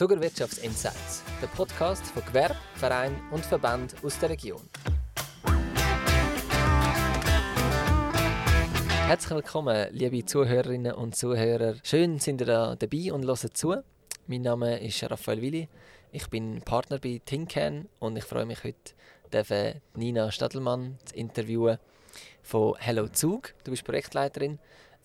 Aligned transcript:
Zuckerwirtschaftsinsights, 0.00 1.22
der 1.42 1.48
Podcast 1.48 2.06
von 2.06 2.24
Gewerbe, 2.24 2.56
Verein 2.76 3.20
und 3.32 3.44
Verband 3.44 3.94
aus 4.02 4.18
der 4.18 4.30
Region. 4.30 4.62
Herzlich 9.06 9.30
willkommen, 9.30 9.88
liebe 9.92 10.24
Zuhörerinnen 10.24 10.94
und 10.94 11.16
Zuhörer. 11.16 11.74
Schön, 11.82 12.18
sind 12.18 12.40
ihr 12.40 12.46
da 12.46 12.76
dabei 12.76 13.12
und 13.12 13.26
hören 13.26 13.50
zu. 13.52 13.76
Mein 14.26 14.40
Name 14.40 14.80
ist 14.80 15.02
Raphael 15.02 15.42
Willi. 15.42 15.68
Ich 16.12 16.30
bin 16.30 16.62
Partner 16.62 16.98
bei 16.98 17.20
Tincan 17.22 17.86
und 17.98 18.16
ich 18.16 18.24
freue 18.24 18.46
mich 18.46 18.64
heute, 18.64 19.82
Nina 19.96 20.30
Stadelmann 20.30 20.96
zu 21.04 21.14
interviewen 21.14 21.76
von 22.42 22.74
Hello 22.78 23.06
Zug. 23.08 23.52
Du 23.64 23.70
bist 23.70 23.84
Projektleiterin 23.84 24.60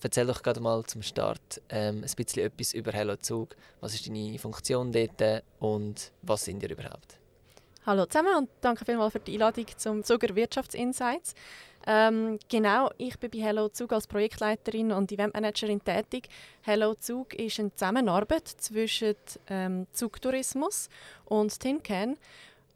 Erzähl 0.06 0.28
doch 0.28 0.44
gerade 0.44 0.60
mal 0.60 0.84
zum 0.84 1.02
Start 1.02 1.64
ähm, 1.68 2.04
ein 2.04 2.16
bisschen 2.16 2.46
etwas 2.46 2.76
über 2.76 2.92
Hello 2.92 3.16
Zug. 3.16 3.56
Was 3.82 3.96
ist 3.96 4.06
deine 4.06 4.38
Funktion 4.38 4.92
dort 4.92 5.42
und 5.60 6.12
was 6.22 6.46
sind 6.46 6.62
ihr 6.62 6.70
überhaupt? 6.70 7.18
Hallo 7.88 8.06
zusammen 8.06 8.36
und 8.38 8.50
danke 8.62 8.86
vielmals 8.86 9.14
für 9.14 9.20
die 9.20 9.34
Einladung 9.34 9.66
zum 9.78 10.04
Zuger 10.04 10.36
Wirtschaftsinsights. 10.36 11.34
Ähm, 11.88 12.38
genau, 12.48 12.92
ich 13.00 13.18
bin 13.18 13.32
bei 13.32 13.40
Hello 13.40 13.68
Zug 13.70 13.94
als 13.94 14.06
Projektleiterin 14.06 14.92
und 14.92 15.12
Eventmanagerin 15.12 15.84
tätig. 15.84 16.30
Hello 16.62 16.94
Zug 16.94 17.34
ist 17.34 17.60
eine 17.60 17.74
Zusammenarbeit 17.74 18.48
zwischen 18.48 19.16
ähm, 19.50 19.88
Zugtourismus 19.92 20.88
und 21.26 21.60
TinCan, 21.60 22.16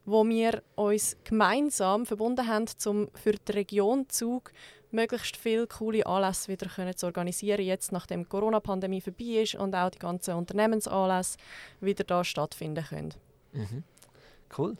wo 0.10 0.28
wir 0.28 0.64
uns 0.76 1.18
gemeinsam 1.24 2.06
verbunden 2.06 2.48
haben, 2.48 2.66
um 2.86 3.10
für 3.14 3.34
die 3.34 3.52
Region 3.52 4.10
Zug 4.10 4.52
möglichst 4.92 5.38
viele 5.38 5.68
coole 5.68 6.06
Anlässe 6.06 6.52
wieder 6.52 6.68
können 6.68 6.96
zu 6.96 7.06
organisieren, 7.06 7.64
jetzt 7.64 7.92
nachdem 7.92 8.24
die 8.24 8.30
Corona-Pandemie 8.30 9.02
vorbei 9.02 9.44
ist 9.44 9.56
und 9.56 9.76
auch 9.76 9.90
die 9.92 10.00
ganzen 10.00 10.36
Unternehmensanlässe 10.36 11.38
wieder 11.80 12.04
da 12.04 12.24
stattfinden 12.24 12.84
können. 12.84 13.14
Mhm. 13.54 13.84
Cool. 14.58 14.78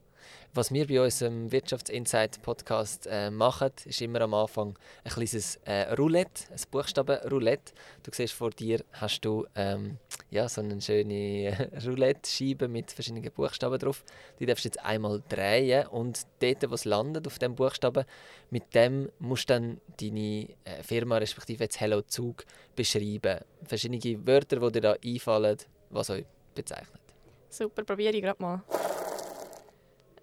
Was 0.56 0.74
wir 0.74 0.88
bei 0.88 1.00
unserem 1.00 1.52
Wirtschaftsinsight-Podcast 1.52 3.08
äh, 3.08 3.30
machen, 3.30 3.70
ist 3.86 4.02
immer 4.02 4.22
am 4.22 4.34
Anfang 4.34 4.80
ein 5.04 5.12
kleines 5.12 5.58
äh, 5.58 5.94
Roulette, 5.94 6.46
ein 6.52 6.60
Buchstaben-Roulette. 6.72 7.72
Du 8.02 8.10
siehst 8.12 8.34
vor 8.34 8.50
dir 8.50 8.84
hast 8.94 9.22
du 9.22 9.46
ähm, 9.54 10.00
ja, 10.32 10.50
so 10.50 10.62
eine 10.62 10.82
schöne 10.82 11.70
Roulette-Scheibe 11.86 12.68
mit 12.68 12.92
verschiedenen 12.92 13.32
Buchstaben 13.32 13.78
drauf. 13.78 14.04
Die 14.40 14.48
darfst 14.48 14.66
du 14.66 14.70
jetzt 14.70 14.84
einmal 14.84 15.22
drehen 15.30 15.86
und 15.90 16.26
dort, 16.40 16.68
wo 16.68 16.74
es 16.74 16.86
landet, 16.86 17.28
auf 17.28 17.38
dem 17.38 17.54
Buchstaben, 17.54 18.06
mit 18.50 18.74
dem 18.74 19.12
musst 19.20 19.52
du 19.52 19.54
dann 19.54 19.82
deine 20.02 20.48
äh, 20.64 20.82
Firma, 20.82 21.18
respektive 21.18 21.66
jetzt 21.66 21.80
Hello 21.80 22.02
Zug, 22.02 22.44
beschreiben. 22.76 23.42
Verschiedene 23.66 24.26
Wörter, 24.26 24.60
die 24.60 24.72
dir 24.72 24.82
da 24.82 24.96
einfallen, 25.06 25.58
was 25.92 26.10
euch 26.10 26.26
bezeichnet. 26.56 27.02
Super, 27.50 27.84
probiere 27.84 28.16
ich 28.16 28.24
gerade 28.24 28.42
mal. 28.42 28.64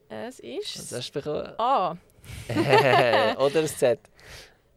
Es 0.08 0.40
ist. 0.40 0.78
Was 0.78 0.98
hast 0.98 1.10
du 1.10 1.20
bekommen? 1.20 1.52
A. 1.58 1.96
Oder 3.38 3.60
ein 3.60 3.66
Z. 3.66 4.00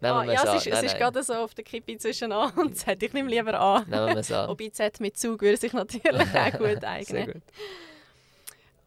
Nehmen 0.01 0.13
ah, 0.13 0.23
ja, 0.23 0.33
es 0.33 0.65
ist, 0.65 0.71
nein, 0.71 0.85
es 0.85 0.93
ist 0.93 0.97
gerade 0.97 1.21
so 1.23 1.33
auf 1.33 1.53
der 1.53 1.65
Kippe 1.65 1.97
zwischen 1.97 2.31
A 2.31 2.45
und 2.55 2.77
Z. 2.77 3.03
Ich 3.03 3.11
nehme 3.11 3.29
lieber 3.29 3.59
A. 3.59 3.81
Nehmen 3.81 4.07
wir 4.07 4.17
es 4.17 4.31
an. 4.31 4.47
Wobei 4.47 4.69
Z 4.69 4.99
mit 5.01 5.17
Zug 5.17 5.41
würde 5.41 5.57
sich 5.57 5.73
natürlich 5.73 6.21
auch 6.21 6.51
gut 6.57 6.83
eignen. 6.83 7.25
Sehr 7.25 7.33
gut. 7.33 7.43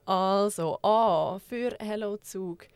Also, 0.06 0.78
A 0.82 1.38
für 1.48 1.76
Hello 1.78 2.16
Zug. 2.16 2.66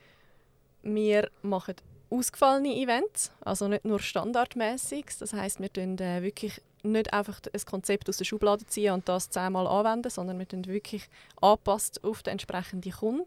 Wir 0.83 1.31
machen 1.43 1.77
ausgefallene 2.11 2.77
Events, 2.77 3.33
also 3.41 3.69
nicht 3.69 3.85
nur 3.85 4.01
standardmäßig. 4.01 5.07
Das 5.19 5.33
heißt, 5.33 5.61
wir 5.61 5.73
tun 5.73 5.99
äh, 5.99 6.23
wirklich 6.23 6.61
nicht 6.93 7.13
einfach 7.13 7.41
ein 7.53 7.61
Konzept 7.67 8.09
aus 8.09 8.17
der 8.19 8.25
Schublade 8.25 8.67
ziehen 8.67 8.93
und 8.93 9.09
das 9.09 9.31
zehnmal 9.31 9.67
anwenden, 9.67 10.11
sondern 10.11 10.39
wir 10.39 10.49
tun 10.49 10.67
wirklich 10.67 11.09
angepasst 11.41 12.03
auf 12.05 12.23
den 12.23 12.33
entsprechenden 12.33 12.93
Kunden 12.93 13.25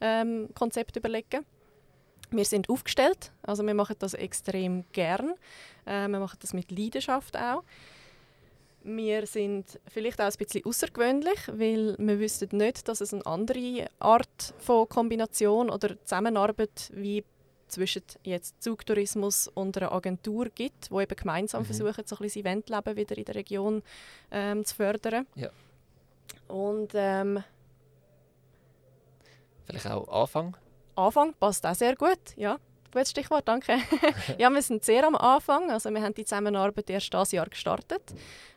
ähm, 0.00 0.48
Konzept 0.54 0.96
überlegen. 0.96 1.44
Wir 2.30 2.44
sind 2.44 2.68
aufgestellt, 2.68 3.32
also 3.42 3.66
wir 3.66 3.74
machen 3.74 3.96
das 3.98 4.14
extrem 4.14 4.84
gern. 4.92 5.34
Äh, 5.84 6.06
wir 6.08 6.20
machen 6.20 6.38
das 6.40 6.54
mit 6.54 6.70
Leidenschaft 6.70 7.36
auch. 7.36 7.64
Wir 8.82 9.26
sind 9.26 9.78
vielleicht 9.88 10.20
auch 10.20 10.26
ein 10.26 10.32
bisschen 10.38 10.64
außergewöhnlich, 10.64 11.48
weil 11.48 11.96
wir 11.98 12.18
wissen 12.18 12.48
nicht, 12.52 12.88
dass 12.88 13.02
es 13.02 13.12
eine 13.12 13.26
andere 13.26 13.88
Art 13.98 14.54
von 14.58 14.88
Kombination 14.88 15.68
oder 15.68 16.02
Zusammenarbeit 16.04 16.90
wie 16.94 17.22
zwischen 17.70 18.02
jetzt 18.24 18.62
Zugtourismus 18.62 19.48
und 19.48 19.76
einer 19.76 19.92
Agentur 19.92 20.46
gibt, 20.54 20.90
wo 20.90 21.00
eben 21.00 21.16
gemeinsam 21.16 21.62
mhm. 21.62 21.66
versuchen, 21.66 22.04
so 22.06 22.16
ein 22.16 22.22
bisschen 22.22 22.42
das 22.44 22.52
Eventleben 22.52 22.96
wieder 22.96 23.16
in 23.16 23.24
der 23.24 23.34
Region 23.34 23.82
ähm, 24.30 24.64
zu 24.64 24.74
fördern. 24.74 25.26
Ja. 25.34 25.50
Und 26.48 26.90
ähm, 26.94 27.42
vielleicht 29.64 29.86
auch 29.86 30.08
Anfang? 30.08 30.56
Anfang 30.96 31.34
passt 31.34 31.64
auch 31.66 31.74
sehr 31.74 31.96
gut, 31.96 32.36
ja. 32.36 32.58
Gutes 32.92 33.10
Stichwort, 33.10 33.46
danke. 33.46 33.78
ja, 34.38 34.50
wir 34.50 34.62
sind 34.62 34.84
sehr 34.84 35.06
am 35.06 35.14
Anfang. 35.14 35.70
Also 35.70 35.90
wir 35.90 36.02
haben 36.02 36.14
die 36.14 36.24
Zusammenarbeit 36.24 36.90
erst 36.90 37.12
dieses 37.12 37.32
Jahr 37.32 37.46
gestartet. 37.46 38.02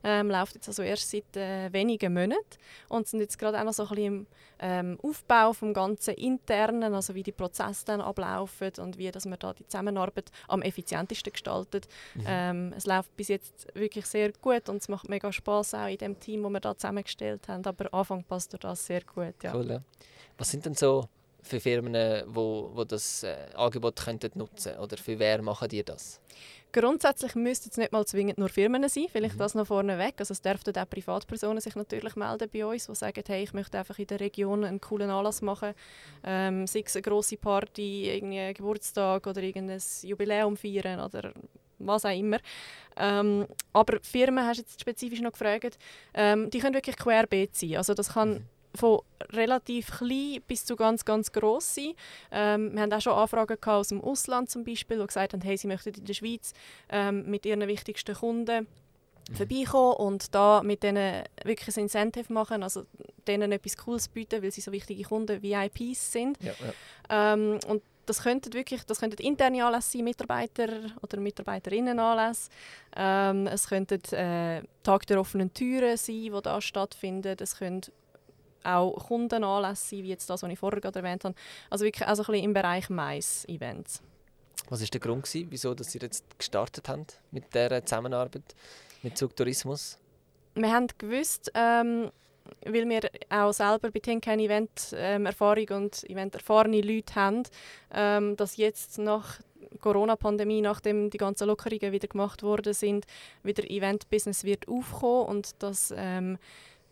Ähm, 0.04 0.32
läuft 0.32 0.56
jetzt 0.56 0.68
also 0.68 0.82
erst 0.82 1.10
seit 1.12 1.38
äh, 1.38 1.72
wenigen 1.72 2.14
Monaten 2.14 2.42
und 2.90 3.08
sind 3.08 3.20
jetzt 3.20 3.38
gerade 3.38 3.60
auch 3.60 3.64
noch 3.64 3.74
so 3.74 3.84
ein 3.84 3.90
bisschen 3.90 4.06
im 4.06 4.28
ähm, 4.60 5.00
Aufbau 5.04 5.54
vom 5.54 5.74
ganzen 5.74 6.16
Internen, 6.16 6.94
also 6.94 7.14
wie 7.14 7.22
die 7.22 7.32
Prozesse 7.32 7.86
dann 7.86 8.02
ablaufen 8.02 8.72
und 8.80 8.98
wie 8.98 9.12
dass 9.12 9.26
man 9.26 9.38
da 9.38 9.54
die 9.54 9.68
Zusammenarbeit 9.68 10.32
am 10.48 10.62
effizientesten 10.62 11.32
gestaltet. 11.32 11.88
Mhm. 12.16 12.24
Ähm, 12.26 12.74
es 12.76 12.86
läuft 12.88 13.16
bis 13.16 13.28
jetzt 13.28 13.68
wirklich 13.76 14.06
sehr 14.08 14.32
gut 14.42 14.68
und 14.68 14.78
es 14.78 14.90
macht 14.90 15.10
mega 15.10 15.32
Spaß 15.32 15.76
auch 15.76 15.88
in 15.88 15.98
dem 15.98 16.20
Team, 16.20 16.44
das 16.44 16.52
wir 16.52 16.60
da 16.60 16.78
zusammengestellt 16.78 17.48
haben. 17.48 17.66
Aber 17.66 17.94
Anfang 17.94 18.24
passt 18.24 18.56
das 18.60 18.86
sehr 18.86 19.02
gut. 19.02 19.36
Ja. 19.44 19.56
Cool. 19.56 19.70
Ja. 19.70 19.82
Was 20.38 20.50
sind 20.50 20.66
denn 20.66 20.74
so 20.74 21.08
für 21.44 21.60
Firmen, 21.60 22.24
wo, 22.28 22.72
wo 22.74 22.84
das 22.84 23.24
äh, 23.24 23.36
Angebot 23.56 23.98
könnten 23.98 24.32
nutzen 24.36 24.78
Oder 24.78 24.98
für 24.98 25.20
wer 25.20 25.42
machen 25.42 25.68
die 25.70 25.84
das? 25.84 26.20
Grundsätzlich 26.72 27.36
müssten 27.36 27.70
es 27.70 27.78
nicht 27.78 27.92
mal 27.92 28.04
zwingend 28.04 28.40
nur 28.40 28.50
Firmen 28.50 28.90
sein, 28.90 29.06
vielleicht 29.12 29.36
mhm. 29.36 29.40
das 29.40 29.54
noch 29.54 29.68
vorneweg. 29.68 30.16
Also 30.18 30.32
es 30.32 30.42
dürften 30.42 30.76
auch 30.76 30.90
Privatpersonen 30.90 31.62
sich 31.62 31.76
natürlich 31.76 32.16
melden 32.16 32.50
bei 32.52 32.66
uns, 32.66 32.88
die 32.88 32.96
sagen, 32.96 33.24
hey, 33.28 33.44
ich 33.44 33.54
möchte 33.54 33.78
einfach 33.78 34.00
in 34.00 34.08
der 34.08 34.20
Region 34.20 34.64
einen 34.64 34.82
coolen 34.82 35.12
Anlass 35.12 35.44
machen, 35.44 35.74
ähm, 36.24 36.66
sei 36.66 36.84
es 36.84 36.96
eine 36.96 37.04
grosse 37.04 37.38
Party, 37.38 38.10
einen 38.12 38.56
Geburtstag 38.56 39.28
oder 39.28 39.44
irgendein 39.44 39.82
Jubiläum 40.02 40.58
feiern 40.58 41.00
oder 41.00 41.34
was 41.78 42.06
auch 42.06 42.18
immer. 42.18 42.40
Ähm, 42.98 43.46
aber 43.72 44.00
Firmen, 44.02 44.44
hast 44.44 44.58
du 44.58 44.62
jetzt 44.64 44.82
spezifisch 44.82 45.22
noch 45.22 45.34
gefragt, 45.34 45.78
ähm, 46.16 46.50
die 46.50 46.58
können 46.58 46.74
wirklich 46.74 46.98
querbeet 46.98 47.56
sein. 47.56 47.78
Also 47.78 47.94
das 47.94 48.14
kann 48.14 48.30
mhm 48.30 48.53
von 48.76 49.02
relativ 49.32 49.98
klein 49.98 50.42
bis 50.48 50.66
zu 50.66 50.76
ganz, 50.76 51.06
ganz 51.06 51.32
gross 51.32 51.76
sein. 51.76 51.94
Ähm, 52.32 52.74
wir 52.74 52.82
haben 52.82 52.94
auch 52.94 53.02
schon 53.02 53.14
Anfragen 53.14 53.58
aus 53.64 53.90
dem 53.90 54.02
Ausland 54.02 54.50
zum 54.50 54.64
Beispiel, 54.64 55.00
die 55.00 55.08
gesagt 55.08 55.34
haben, 55.34 55.42
hey, 55.42 55.58
sie 55.58 55.68
möchten 55.68 55.94
in 55.94 56.06
der 56.06 56.14
Schweiz 56.14 56.54
ähm, 56.90 57.30
mit 57.30 57.46
ihren 57.46 57.68
wichtigsten 57.68 58.16
Kunden 58.16 58.68
mhm. 59.30 59.36
vorbeikommen 59.36 59.96
und 59.98 60.36
da 60.36 60.62
mit 60.64 60.84
denen 60.84 61.24
wirklich 61.44 61.76
ein 61.78 61.84
Incentive 61.84 62.32
machen, 62.34 62.64
also 62.64 62.86
denen 63.28 63.52
etwas 63.52 63.78
Cooles 63.78 64.08
bieten, 64.08 64.42
weil 64.42 64.52
sie 64.52 64.62
so 64.62 64.72
wichtige 64.72 65.04
Kunden, 65.04 65.42
VIPs 65.42 66.12
sind. 66.12 66.38
Ja, 66.42 66.54
ja. 66.60 67.34
Ähm, 67.34 67.60
und 67.68 67.84
das 68.06 68.22
könnten 68.22 68.54
wirklich, 68.54 68.84
das 68.84 69.00
könnten 69.00 69.22
interne 69.22 69.66
Anlässe 69.66 69.98
sein, 69.98 70.04
Mitarbeiter 70.04 70.68
oder 71.02 71.20
Mitarbeiterinnen 71.20 72.00
Anlässe. 72.00 72.50
Ähm, 72.96 73.48
es 73.48 73.68
könnten 73.68 74.02
äh, 74.14 74.62
Tag 74.84 75.08
der 75.08 75.20
offenen 75.20 75.54
Türen 75.54 75.96
sein, 75.96 76.16
die 76.16 76.42
da 76.44 76.60
stattfinden. 76.60 77.38
Es 77.40 77.58
können 77.58 77.82
auch 78.64 79.08
Kundenanlässe, 79.08 79.98
wie 79.98 80.10
jetzt 80.10 80.30
das, 80.30 80.44
was 80.44 80.52
ich 80.52 80.60
vorher 80.60 80.82
gerade 80.82 81.00
erwähnt 81.00 81.24
habe. 81.24 81.36
Also 81.70 81.86
wirklich 81.86 82.08
also 82.08 82.24
ein 82.24 82.28
bisschen 82.28 82.46
im 82.46 82.54
Bereich 82.54 82.90
Mais-Events. 82.90 84.02
Was 84.70 84.82
war 84.82 84.88
der 84.88 85.00
Grund, 85.00 85.24
gewesen, 85.24 85.48
wieso 85.50 85.74
dass 85.74 85.92
Sie 85.92 86.00
jetzt 86.00 86.38
gestartet 86.38 86.88
haben 86.90 87.06
mit 87.32 87.54
dieser 87.54 87.86
Zusammenarbeit 87.86 88.56
mit 89.02 89.18
Zugtourismus? 89.18 90.00
Wir 90.56 90.72
haben 90.72 90.88
gewusst, 90.98 91.52
ähm, 91.54 92.12
weil 92.66 92.88
wir 92.88 93.10
auch 93.30 93.52
selber 93.52 93.92
bei 93.92 94.00
Tinken 94.00 94.40
Event 94.40 94.94
ähm, 94.96 95.28
und 95.28 96.10
Event 96.10 96.36
erfahrene 96.36 96.82
Leute 96.82 97.16
haben, 97.16 97.44
ähm, 97.94 98.36
dass 98.36 98.58
jetzt 98.58 98.98
nach 99.00 99.40
Corona-Pandemie, 99.80 100.62
nachdem 100.62 101.10
die 101.10 101.18
ganzen 101.18 101.48
Lockerungen 101.48 101.92
wieder 101.92 102.08
gemacht 102.08 102.44
worden 102.44 102.74
sind, 102.74 103.06
wieder 103.44 103.70
Event-Business 103.70 104.44
wird 104.44 104.68
aufkommen 104.68 105.28
und 105.28 105.62
dass 105.62 105.94
ähm, 105.96 106.38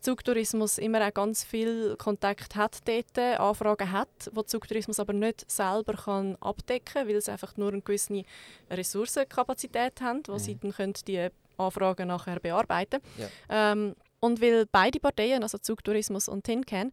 Zugtourismus 0.02 0.78
immer 0.78 1.06
auch 1.06 1.14
ganz 1.14 1.44
viel 1.44 1.96
Kontakt 1.96 2.56
hat 2.56 2.80
dort, 2.86 3.18
Anfragen 3.18 3.92
hat, 3.92 4.08
die 4.36 4.46
Zugtourismus 4.46 4.98
aber 4.98 5.12
nicht 5.12 5.48
selber 5.50 5.94
kann 5.94 6.36
abdecken 6.40 6.94
kann, 6.94 7.08
weil 7.08 7.20
sie 7.20 7.30
einfach 7.30 7.56
nur 7.56 7.68
eine 7.68 7.82
gewisse 7.82 8.24
Ressourcenkapazität 8.68 10.00
haben, 10.00 10.22
wo 10.26 10.32
mhm. 10.32 10.38
sie 10.38 10.56
dann 10.56 10.72
können 10.72 10.94
die 11.06 11.28
Anfragen 11.56 12.08
nachher 12.08 12.40
bearbeiten 12.40 13.00
ja. 13.16 13.28
ähm, 13.72 13.94
Und 14.18 14.40
weil 14.42 14.66
beide 14.70 14.98
Parteien, 14.98 15.44
also 15.44 15.58
Zugtourismus 15.58 16.28
und 16.28 16.44
Tincan, 16.44 16.90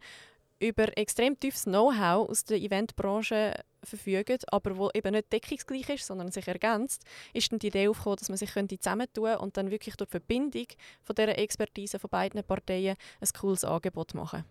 über 0.60 0.96
extrem 0.96 1.38
tiefes 1.40 1.64
Know-how 1.64 2.28
aus 2.28 2.44
der 2.44 2.58
Eventbranche 2.58 3.54
verfügen, 3.82 4.38
aber 4.48 4.76
wo 4.76 4.90
eben 4.94 5.12
nicht 5.12 5.32
deckungsgleich 5.32 5.88
ist, 5.88 6.06
sondern 6.06 6.30
sich 6.30 6.46
ergänzt, 6.46 7.02
ist 7.32 7.50
dann 7.50 7.58
die 7.58 7.68
Idee 7.68 7.88
aufgekommen, 7.88 8.18
dass 8.18 8.28
man 8.28 8.36
sich 8.36 8.50
zusammentun 8.50 9.24
könnte 9.24 9.38
und 9.38 9.56
dann 9.56 9.70
wirklich 9.70 9.96
durch 9.96 10.08
die 10.08 10.12
Verbindung 10.12 10.66
von 11.02 11.16
dieser 11.16 11.38
Expertise 11.38 11.98
von 11.98 12.10
beiden 12.10 12.44
Parteien 12.44 12.96
ein 13.20 13.28
cooles 13.40 13.64
Angebot 13.64 14.14
machen. 14.14 14.44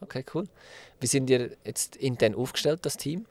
Okay, 0.00 0.24
cool. 0.34 0.48
Wie 0.98 1.06
sind 1.06 1.28
ihr 1.28 1.56
jetzt 1.64 1.96
intern 1.96 2.34
aufgestellt, 2.34 2.86
das 2.86 2.96
Team? 2.96 3.26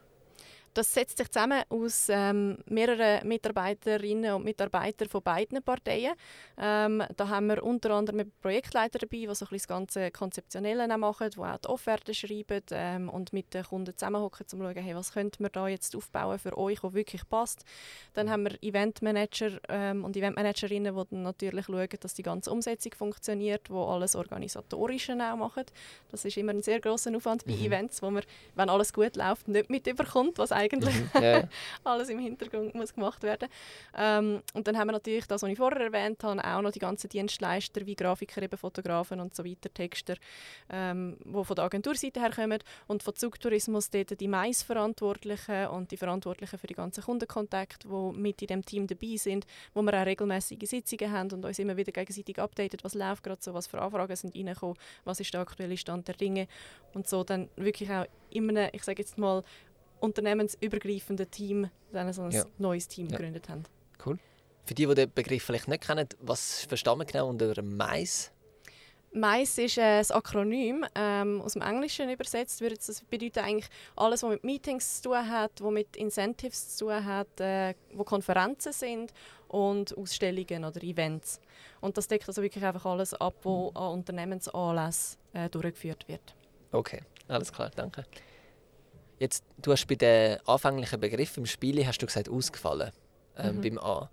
Das 0.74 0.94
setzt 0.94 1.18
sich 1.18 1.30
zusammen 1.30 1.64
aus 1.70 2.08
ähm, 2.10 2.58
mehreren 2.66 3.28
Mitarbeiterinnen 3.28 4.34
und 4.34 4.46
Mitarbeitern 4.46 5.10
von 5.10 5.22
beiden 5.22 5.62
Parteien. 5.64 6.14
Ähm, 6.58 7.04
da 7.16 7.28
haben 7.28 7.48
wir 7.48 7.64
unter 7.64 7.92
anderem 7.92 8.32
Projektleiter 8.42 9.00
dabei, 9.00 9.26
die 9.26 9.36
so 9.36 9.46
ein 9.46 9.50
das 9.52 9.68
ganze 9.68 10.12
Konzeptionelle 10.12 10.98
machen, 10.98 11.30
die 11.30 11.40
auch 11.40 11.58
die 11.58 11.68
Offerten 11.68 12.14
schreiben 12.14 12.62
ähm, 12.72 13.10
und 13.10 13.34
mit 13.34 13.54
den 13.54 13.64
Kunden 13.64 13.96
zusammenhocken, 13.96 14.44
um 14.44 14.48
zu 14.48 14.58
schauen, 14.58 14.76
hey, 14.76 14.96
was 14.96 15.14
könnten 15.14 15.44
wir 15.44 15.50
da 15.50 15.68
jetzt 15.68 15.96
aufbauen 15.96 16.40
für 16.40 16.58
euch, 16.58 16.84
was 16.84 16.94
wirklich 16.94 17.28
passt. 17.30 17.66
Dann 18.14 18.30
haben 18.30 18.44
wir 18.44 18.62
Eventmanager 18.62 19.60
ähm, 19.70 20.04
und 20.04 20.16
Eventmanagerinnen, 20.16 20.96
die 20.96 21.10
dann 21.10 21.24
natürlich 21.24 21.66
schauen, 21.66 21.88
dass 22.00 22.14
die 22.14 22.24
ganze 22.24 22.52
Umsetzung 22.52 22.94
funktioniert, 22.96 23.70
wo 23.70 23.84
alles 23.86 24.16
Organisatorische 24.16 25.14
auch 25.14 25.36
machen. 25.36 25.66
Das 26.12 26.26
ist 26.26 26.38
immer 26.38 26.54
ein 26.54 26.62
sehr 26.62 26.80
großer 26.80 27.16
Aufwand 27.16 27.46
bei 27.46 27.54
mhm. 27.54 27.66
Events, 27.66 28.02
wo 28.02 28.10
man, 28.10 28.24
wenn 28.56 28.70
alles 28.70 28.94
gut 28.94 29.16
läuft, 29.16 29.48
nicht 29.48 29.70
mit 29.70 29.88
überkommt, 29.88 30.38
was 30.38 30.52
eigentlich 30.60 30.96
mhm. 30.96 31.22
yeah. 31.22 31.50
alles 31.84 32.10
im 32.10 32.20
Hintergrund 32.20 32.76
muss 32.76 32.94
gemacht 32.94 33.24
werden. 33.24 33.50
Ähm, 33.98 34.42
und 34.54 34.68
dann 34.68 34.78
haben 34.78 34.88
wir 34.88 34.94
natürlich 34.94 35.26
das, 35.28 35.42
was 35.42 35.50
ich 35.50 35.58
vorher 35.58 35.82
erwähnt 35.82 36.24
habe, 36.24 36.44
auch 36.44 36.62
noch 36.62 36.72
die 36.72 36.80
ganzen 36.80 37.10
Dienstleister 37.10 37.86
wie 37.86 37.96
Grafiker, 37.96 38.42
eben 38.42 38.58
Fotografen 38.58 39.20
und 39.20 39.36
so 39.36 39.46
weiter, 39.46 39.74
Texter, 39.74 40.16
ähm, 40.70 41.18
die 41.24 41.44
von 41.44 41.56
der 41.56 41.66
Agenturseite 41.66 42.20
her 42.20 42.32
kommen 42.32 42.60
und 42.88 43.04
von 43.04 43.16
Zugtourismus 43.16 43.90
dort 43.90 44.20
die 44.20 44.28
Mais-Verantwortlichen 44.28 45.68
und 45.68 45.92
die 45.92 45.98
Verantwortlichen 45.98 46.58
für 46.58 46.68
die 46.68 46.74
ganzen 46.74 47.04
Kundenkontakte, 47.04 47.88
die 47.88 48.20
mit 48.20 48.42
in 48.42 48.48
dem 48.48 48.66
Team 48.66 48.88
dabei 48.88 49.16
sind, 49.16 49.46
wo 49.74 49.82
wir 49.82 49.94
auch 49.94 50.06
regelmäßige 50.06 50.68
Sitzungen 50.70 51.12
haben 51.12 51.32
und 51.32 51.46
uns 51.46 51.60
immer 51.60 51.78
wieder 51.78 51.92
gegenseitig 51.92 52.40
updaten, 52.40 52.80
was 52.84 52.94
läuft 52.94 53.24
gerade 53.24 53.42
so, 53.42 53.54
was 53.54 53.68
für 53.68 53.82
Anfragen 53.82 54.16
sind 54.16 54.36
reingekommen, 54.36 54.78
was 55.06 55.20
ist 55.20 55.34
der 55.34 55.42
aktuelle 55.42 55.78
Stand 55.78 56.08
der 56.08 56.16
Dinge 56.16 56.48
und 56.94 57.08
so 57.08 57.24
dann 57.24 57.50
wirklich 57.56 57.90
auch 57.92 58.06
immer, 58.32 58.74
ich 58.74 58.84
sage 58.84 59.02
jetzt 59.02 59.18
mal, 59.18 59.44
unternehmensübergreifenden 60.00 61.30
Team 61.30 61.70
dann 61.92 62.12
so 62.14 62.24
ein 62.24 62.32
ja. 62.32 62.44
neues 62.58 62.88
Team 62.88 63.08
ja. 63.08 63.18
gegründet 63.18 63.50
haben. 63.50 63.64
Cool. 64.06 64.18
Für 64.66 64.74
die, 64.74 64.86
die 64.86 64.96
den 64.96 65.12
Begriff 65.12 65.44
vielleicht 65.44 65.68
nicht 65.68 65.86
kennen, 65.86 66.08
was 66.22 66.66
verstehen 66.66 66.98
wir 66.98 67.06
genau 67.06 67.30
unter 67.30 67.62
Mais? 67.62 68.32
Mais 69.12 69.58
ist 69.58 69.80
ein 69.80 70.06
Akronym 70.12 70.86
ähm, 70.94 71.42
aus 71.42 71.54
dem 71.54 71.64
Englischen 71.64 72.10
übersetzt. 72.10 72.62
Würde 72.62 72.76
das 72.76 73.02
bedeutet 73.02 73.44
eigentlich 73.44 73.68
alles, 73.96 74.22
was 74.22 74.30
mit 74.30 74.44
Meetings 74.44 75.02
zu 75.02 75.10
tun 75.10 75.30
hat, 75.30 75.52
was 75.60 75.72
mit 75.72 75.96
Incentives 75.96 76.76
zu 76.76 76.86
tun 76.86 77.06
hat, 77.06 77.40
äh, 77.40 77.74
wo 77.94 78.04
Konferenzen 78.04 78.72
sind 78.72 79.12
und 79.48 79.98
Ausstellungen 79.98 80.64
oder 80.64 80.84
Events. 80.84 81.40
Und 81.82 81.98
das 81.98 82.08
deckt 82.08 82.28
also 82.28 82.44
wirklich 82.44 82.64
einfach 82.64 82.86
alles 82.86 83.16
ab, 83.16 83.34
was 83.44 83.76
an 83.76 83.94
Unternehmensanlässen 83.94 85.18
äh, 85.34 85.50
durchgeführt 85.50 86.08
wird. 86.08 86.36
Okay, 86.72 87.02
alles 87.28 87.52
klar, 87.52 87.72
danke. 87.76 88.06
Jetzt, 89.20 89.44
du 89.62 89.72
hast 89.72 89.86
bei 89.88 89.96
den 89.96 90.38
anfänglichen 90.48 91.00
Begriffen 91.00 91.42
im 91.42 91.46
Spiel 91.46 91.86
hast 91.86 92.02
du 92.02 92.06
gesagt, 92.06 92.30
ausgefallen 92.30 92.92
ähm, 93.38 93.58
mhm. 93.58 93.62
beim 93.62 93.78
A. 93.80 94.10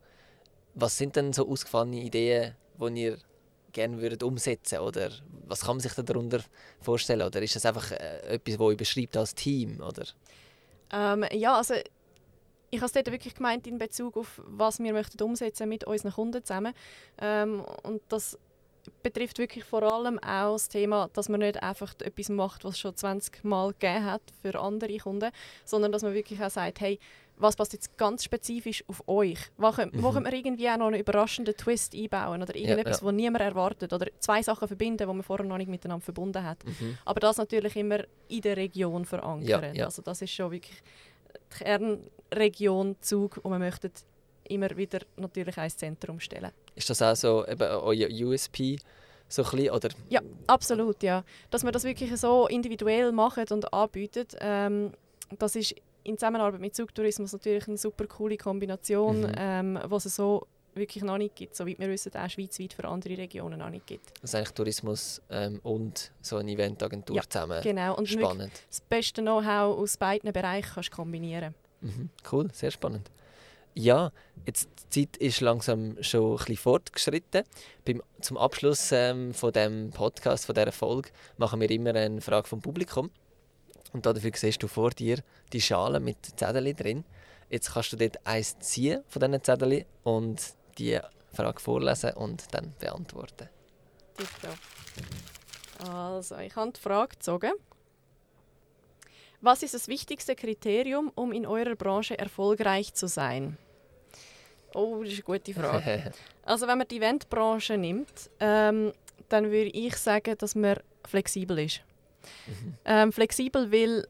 Was 0.74 0.98
sind 0.98 1.16
denn 1.16 1.32
so 1.32 1.48
ausgefallene 1.48 2.02
Ideen, 2.02 2.54
die 2.78 3.02
ihr 3.02 3.18
gerne 3.72 4.00
würdet 4.00 4.22
umsetzen 4.22 4.80
oder 4.80 5.10
was 5.46 5.60
kann 5.60 5.76
man 5.76 5.80
sich 5.80 5.92
darunter 5.92 6.40
vorstellen? 6.80 7.22
Oder 7.22 7.40
ist 7.42 7.54
das 7.54 7.66
einfach 7.66 7.92
äh, 7.92 8.34
etwas, 8.34 8.56
das 8.56 8.76
beschreibt 8.76 9.16
als 9.16 9.34
Team? 9.34 9.80
Oder? 9.80 10.06
Ähm, 10.90 11.24
ja, 11.32 11.56
also 11.56 11.74
ich 12.70 12.78
habe 12.78 12.86
es 12.86 12.92
dort 12.92 13.10
wirklich 13.12 13.34
gemeint 13.34 13.66
in 13.66 13.78
Bezug 13.78 14.16
auf, 14.16 14.40
was 14.44 14.80
wir 14.80 14.92
möchten 14.92 15.22
umsetzen 15.22 15.68
mit 15.68 15.84
unseren 15.84 16.12
Kunden 16.12 16.44
zusammen. 16.44 16.74
Ähm, 17.18 17.64
und 17.82 18.02
das 18.08 18.38
betrifft 19.02 19.38
wirklich 19.38 19.64
vor 19.64 19.82
allem 19.82 20.18
auch 20.18 20.54
das 20.54 20.68
Thema, 20.68 21.08
dass 21.12 21.28
man 21.28 21.40
nicht 21.40 21.62
einfach 21.62 21.94
etwas 22.00 22.28
macht, 22.28 22.64
was 22.64 22.74
es 22.74 22.80
schon 22.80 22.96
20 22.96 23.44
Mal 23.44 23.72
gegeben 23.72 24.04
hat 24.04 24.22
für 24.42 24.58
andere 24.58 24.96
Kunden, 24.98 25.30
sondern 25.64 25.92
dass 25.92 26.02
man 26.02 26.14
wirklich 26.14 26.42
auch 26.42 26.50
sagt, 26.50 26.80
hey, 26.80 26.98
was 27.38 27.56
passt 27.56 27.72
jetzt 27.72 27.96
ganz 27.98 28.24
spezifisch 28.24 28.82
auf 28.88 29.06
euch? 29.06 29.38
Wo, 29.56 29.68
mhm. 29.68 29.90
wo 29.94 30.10
können 30.10 30.26
wir 30.26 30.32
irgendwie 30.32 30.68
auch 30.68 30.78
noch 30.78 30.86
einen 30.86 31.00
überraschenden 31.00 31.56
Twist 31.56 31.94
einbauen 31.94 32.42
oder 32.42 32.54
irgendetwas, 32.54 33.00
ja, 33.00 33.06
ja. 33.06 33.12
niemand 33.12 33.44
erwartet 33.44 33.92
oder 33.92 34.06
zwei 34.18 34.42
Sachen 34.42 34.66
verbinden, 34.66 34.98
die 34.98 35.06
man 35.06 35.22
vorher 35.22 35.46
noch 35.46 35.58
nicht 35.58 35.68
miteinander 35.68 36.04
verbunden 36.04 36.42
hat. 36.42 36.64
Mhm. 36.64 36.98
Aber 37.04 37.20
das 37.20 37.36
natürlich 37.36 37.76
immer 37.76 38.00
in 38.28 38.40
der 38.40 38.56
Region 38.56 39.04
verankern. 39.04 39.74
Ja, 39.74 39.84
also 39.84 40.02
das 40.02 40.22
ist 40.22 40.32
schon 40.32 40.50
wirklich 40.50 40.82
die 41.52 41.64
Kernregion 41.64 42.96
Zug 43.00 43.38
und 43.42 43.50
man 43.50 43.60
möchte 43.60 43.90
immer 44.46 44.76
wieder 44.76 45.00
natürlich 45.16 45.56
ein 45.58 45.70
Zentrum 45.70 46.20
stellen. 46.20 46.50
Ist 46.74 46.90
das 46.90 47.02
auch 47.02 47.16
so 47.16 47.46
eben 47.46 47.62
euer 47.62 48.08
USP? 48.10 48.78
So 49.28 49.42
bisschen, 49.42 49.70
oder? 49.70 49.88
Ja, 50.08 50.20
absolut, 50.46 51.02
ja. 51.02 51.24
Dass 51.50 51.64
wir 51.64 51.72
das 51.72 51.84
wirklich 51.84 52.16
so 52.16 52.46
individuell 52.46 53.10
machen 53.10 53.44
und 53.50 53.72
anbieten, 53.72 54.26
ähm, 54.40 54.92
das 55.38 55.56
ist 55.56 55.74
in 56.04 56.16
Zusammenarbeit 56.16 56.60
mit 56.60 56.76
Zugtourismus 56.76 57.32
natürlich 57.32 57.66
eine 57.66 57.76
super 57.76 58.06
coole 58.06 58.36
Kombination, 58.36 59.22
mhm. 59.22 59.32
ähm, 59.36 59.78
was 59.84 60.04
es 60.04 60.14
so 60.14 60.46
wirklich 60.76 61.02
noch 61.02 61.18
nicht 61.18 61.34
gibt, 61.34 61.56
soweit 61.56 61.78
wir 61.78 61.88
wissen, 61.88 62.12
auch 62.14 62.28
schweizweit 62.28 62.74
für 62.74 62.86
andere 62.86 63.16
Regionen 63.16 63.58
noch 63.58 63.70
nicht 63.70 63.86
gibt. 63.86 64.12
Ist 64.22 64.34
eigentlich 64.34 64.52
Tourismus 64.52 65.22
ähm, 65.30 65.58
und 65.62 66.12
so 66.20 66.36
eine 66.36 66.52
Eventagentur 66.52 67.16
ja, 67.16 67.22
zusammen. 67.22 67.62
Genau, 67.62 67.96
und 67.96 68.08
spannend. 68.08 68.52
das 68.68 68.80
beste 68.82 69.22
Know-how 69.22 69.78
aus 69.78 69.96
beiden 69.96 70.32
Bereichen 70.32 70.70
kannst 70.74 70.90
kombinieren. 70.90 71.54
Mhm. 71.80 72.10
Cool, 72.30 72.48
sehr 72.52 72.70
spannend. 72.70 73.10
Ja, 73.78 74.10
jetzt 74.46 74.70
die 74.94 75.06
Zeit 75.06 75.18
ist 75.18 75.42
langsam 75.42 76.02
schon 76.02 76.32
ein 76.32 76.36
bisschen 76.38 76.56
fortgeschritten. 76.56 77.44
Beim, 77.84 78.02
zum 78.22 78.38
Abschluss 78.38 78.90
ähm, 78.90 79.34
von 79.34 79.52
dem 79.52 79.90
Podcast, 79.90 80.46
von 80.46 80.54
dieser 80.54 80.72
Folge, 80.72 81.10
machen 81.36 81.60
wir 81.60 81.70
immer 81.70 81.94
eine 81.94 82.22
Frage 82.22 82.48
vom 82.48 82.62
Publikum. 82.62 83.10
Und 83.92 84.06
dafür 84.06 84.30
siehst 84.34 84.62
du 84.62 84.66
vor 84.66 84.90
dir 84.90 85.18
die 85.52 85.60
Schale 85.60 86.00
mit 86.00 86.16
Zetteln 86.38 86.74
drin. 86.74 87.04
Jetzt 87.50 87.74
kannst 87.74 87.92
du 87.92 87.96
dort 87.96 88.26
eins 88.26 88.58
ziehen 88.60 89.04
von 89.08 89.20
diesen 89.20 89.44
Zetteln 89.44 89.84
und 90.04 90.40
die 90.78 90.98
Frage 91.34 91.60
vorlesen 91.60 92.12
und 92.14 92.46
dann 92.54 92.72
beantworten. 92.78 93.50
Also, 95.86 96.36
ich 96.38 96.56
habe 96.56 96.72
die 96.72 96.80
Frage 96.80 97.10
gezogen. 97.10 97.52
Was 99.42 99.62
ist 99.62 99.74
das 99.74 99.86
wichtigste 99.86 100.34
Kriterium, 100.34 101.12
um 101.14 101.30
in 101.30 101.44
eurer 101.44 101.76
Branche 101.76 102.18
erfolgreich 102.18 102.94
zu 102.94 103.06
sein? 103.06 103.58
Oh, 104.76 105.02
das 105.02 105.12
ist 105.14 105.26
eine 105.26 105.38
gute 105.38 105.54
Frage. 105.54 106.12
also 106.44 106.66
wenn 106.68 106.76
man 106.76 106.86
die 106.86 106.98
Eventbranche 106.98 107.78
nimmt, 107.78 108.30
ähm, 108.40 108.92
dann 109.30 109.44
würde 109.50 109.70
ich 109.70 109.96
sagen, 109.96 110.36
dass 110.36 110.54
man 110.54 110.76
flexibel 111.06 111.58
ist. 111.60 111.80
Mhm. 112.46 112.74
Ähm, 112.84 113.12
flexibel, 113.12 113.72
weil 113.72 114.06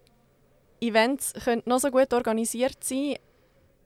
Events 0.80 1.34
können 1.44 1.62
noch 1.66 1.78
so 1.78 1.90
gut 1.90 2.12
organisiert 2.12 2.82
sein, 2.82 3.16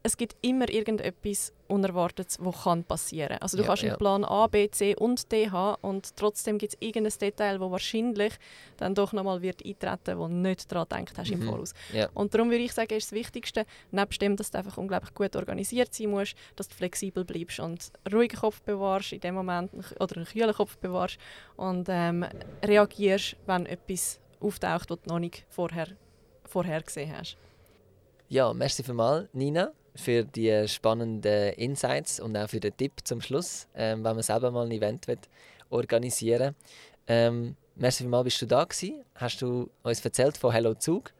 es 0.03 0.17
gibt 0.17 0.37
immer 0.41 0.69
irgendetwas 0.69 1.53
Unerwartetes, 1.69 2.39
was 2.41 2.65
kann 2.65 2.85
passieren 2.85 3.39
Also 3.41 3.57
du 3.57 3.63
ja, 3.63 3.69
kannst 3.69 3.85
einen 3.85 3.97
Plan 3.97 4.25
A, 4.25 4.47
B, 4.47 4.69
C 4.71 4.97
und 4.97 5.31
D 5.31 5.51
haben 5.51 5.77
und 5.83 6.17
trotzdem 6.17 6.59
gibt 6.59 6.75
es 6.75 6.79
irgendein 6.81 7.13
Detail, 7.19 7.59
das 7.59 7.71
wahrscheinlich 7.71 8.33
dann 8.79 8.95
doch 8.95 9.13
nochmal 9.13 9.43
wird 9.43 9.65
eintreten, 9.65 10.19
wo 10.19 10.27
du 10.27 10.35
nicht 10.35 10.73
daran 10.73 11.05
gedacht 11.05 11.19
hast 11.19 11.31
mhm. 11.31 11.43
im 11.43 11.49
Voraus. 11.49 11.75
Ja. 11.93 12.09
Und 12.15 12.35
darum 12.35 12.51
würde 12.51 12.65
ich 12.65 12.73
sagen, 12.73 12.95
ist 12.95 13.09
das 13.09 13.13
Wichtigste, 13.13 13.67
nebst 13.91 14.21
dem, 14.23 14.37
dass 14.37 14.51
du 14.51 14.59
einfach 14.59 14.79
unglaublich 14.79 15.15
gut 15.15 15.37
organisiert 15.37 15.95
sein 15.95 16.11
musst, 16.11 16.35
dass 16.57 16.69
du 16.69 16.75
flexibel 16.75 17.25
bleibst 17.25 17.61
und 17.61 17.93
einen 18.05 18.15
ruhigen 18.15 18.39
Kopf 18.39 18.63
bewahrst 18.63 19.13
in 19.13 19.21
dem 19.21 19.35
Moment 19.35 19.71
oder 20.01 20.17
einen 20.17 20.27
kühlen 20.27 20.55
Kopf 20.55 20.79
bewahrst 20.79 21.19
und 21.57 21.89
ähm, 21.89 22.25
reagierst, 22.65 23.37
wenn 23.47 23.67
etwas 23.67 24.19
auftaucht, 24.41 24.91
was 24.91 25.01
du 25.03 25.09
noch 25.09 25.19
nicht 25.19 25.45
vorher, 25.51 25.89
vorher 26.47 26.83
gesehen 26.83 27.15
hast. 27.17 27.37
Ja, 28.29 28.53
merci 28.55 28.83
vielmals, 28.83 29.29
Nina 29.33 29.73
für 30.01 30.25
die 30.25 30.67
spannenden 30.67 31.53
Insights 31.55 32.21
und 32.21 32.37
auch 32.37 32.49
für 32.49 32.61
den 32.61 32.77
Tipp 32.77 32.93
zum 33.05 33.21
Schluss, 33.21 33.69
ähm, 33.75 34.03
wenn 34.05 34.15
man 34.15 34.23
selber 34.23 34.51
mal 34.51 34.67
ein 34.67 34.73
Event 34.73 35.07
will, 35.07 35.19
organisieren 35.71 36.55
ähm, 37.07 37.57
Merci 37.81 38.05
vielmals, 38.05 38.25
bist 38.25 38.43
du 38.43 38.47
da 38.47 38.65
gewesen. 38.65 39.03
Hast 39.15 39.41
du 39.41 39.71
uns 39.83 40.05
erzählt 40.05 40.37
von 40.37 40.53
Hello 40.53 40.75
Zug. 40.75 41.13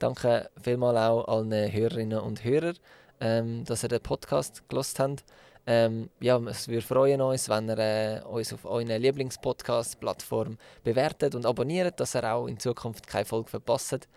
Danke 0.00 0.50
vielmals 0.60 0.98
auch 0.98 1.28
allen 1.28 1.52
Hörerinnen 1.72 2.18
und 2.18 2.42
Hörern, 2.42 2.76
ähm, 3.20 3.64
dass 3.64 3.84
ihr 3.84 3.88
den 3.88 4.00
Podcast 4.00 4.68
gelost 4.68 4.98
habt. 4.98 5.24
Ähm, 5.64 6.10
ja, 6.18 6.40
würde 6.40 6.82
freuen 6.82 7.20
uns, 7.20 7.48
wenn 7.48 7.68
ihr 7.68 7.78
äh, 7.78 8.20
uns 8.24 8.52
auf 8.52 8.64
euren 8.64 8.88
Lieblingspodcast-Plattform 8.88 10.58
bewertet 10.82 11.34
und 11.34 11.46
abonniert, 11.46 12.00
dass 12.00 12.16
ihr 12.16 12.24
auch 12.24 12.46
in 12.46 12.58
Zukunft 12.58 13.06
keine 13.06 13.24
Folge 13.24 13.50
verpasst. 13.50 14.08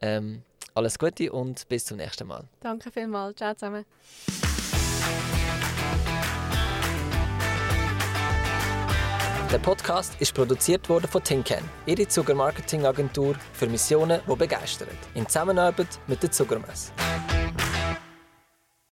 Ähm, 0.00 0.42
alles 0.78 0.98
Gute 0.98 1.30
und 1.32 1.68
bis 1.68 1.84
zum 1.84 1.96
nächsten 1.96 2.26
Mal. 2.26 2.44
Danke 2.60 2.90
vielmals. 2.90 3.36
Ciao 3.36 3.52
zusammen. 3.54 3.84
Der 9.50 9.58
Podcast 9.58 10.14
ist 10.20 10.34
produziert 10.34 10.88
worden 10.90 11.08
von 11.08 11.24
Tinken, 11.24 11.64
ihre 11.86 12.06
Zuckermarketingagentur 12.06 13.34
für 13.54 13.66
Missionen, 13.66 14.20
die 14.30 14.36
begeistern. 14.36 14.88
In 15.14 15.26
Zusammenarbeit 15.26 15.88
mit 16.06 16.22
der 16.22 16.30
Zuckermesse. 16.30 16.92